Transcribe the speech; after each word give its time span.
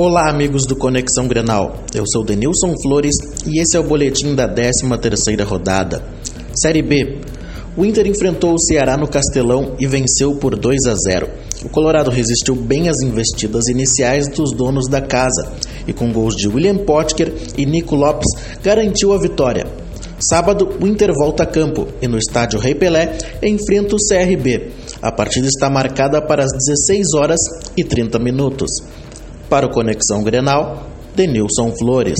Olá, 0.00 0.30
amigos 0.30 0.64
do 0.64 0.76
Conexão 0.76 1.26
Grenal. 1.26 1.82
Eu 1.92 2.04
sou 2.06 2.24
Denilson 2.24 2.72
Flores 2.80 3.16
e 3.44 3.60
esse 3.60 3.76
é 3.76 3.80
o 3.80 3.82
boletim 3.82 4.32
da 4.32 4.48
13ª 4.48 5.42
rodada. 5.44 6.04
Série 6.54 6.82
B. 6.82 7.18
O 7.76 7.84
Inter 7.84 8.06
enfrentou 8.06 8.54
o 8.54 8.60
Ceará 8.60 8.96
no 8.96 9.08
Castelão 9.08 9.74
e 9.76 9.88
venceu 9.88 10.36
por 10.36 10.54
2 10.54 10.86
a 10.86 10.94
0. 10.94 11.28
O 11.64 11.68
Colorado 11.68 12.12
resistiu 12.12 12.54
bem 12.54 12.88
às 12.88 13.02
investidas 13.02 13.66
iniciais 13.66 14.28
dos 14.28 14.52
donos 14.52 14.88
da 14.88 15.00
casa 15.00 15.52
e 15.84 15.92
com 15.92 16.12
gols 16.12 16.36
de 16.36 16.46
William 16.46 16.76
Potker 16.76 17.34
e 17.56 17.66
Nico 17.66 17.96
Lopes 17.96 18.28
garantiu 18.62 19.12
a 19.12 19.18
vitória. 19.18 19.66
Sábado, 20.20 20.76
o 20.80 20.86
Inter 20.86 21.12
volta 21.12 21.42
a 21.42 21.46
campo 21.46 21.88
e 22.00 22.06
no 22.06 22.18
estádio 22.18 22.60
Rei 22.60 22.76
Pelé 22.76 23.18
enfrenta 23.42 23.96
o 23.96 23.98
CRB. 23.98 24.70
A 25.02 25.10
partida 25.10 25.48
está 25.48 25.68
marcada 25.68 26.22
para 26.22 26.44
as 26.44 26.52
16 26.52 27.14
horas 27.14 27.40
e 27.76 27.82
30 27.82 28.20
minutos. 28.20 28.70
Para 29.48 29.66
o 29.66 29.70
Conexão 29.70 30.22
Grenal, 30.22 30.86
Denilson 31.16 31.72
Flores. 31.78 32.18